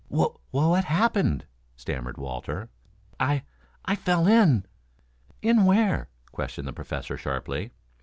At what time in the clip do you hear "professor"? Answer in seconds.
6.73-7.17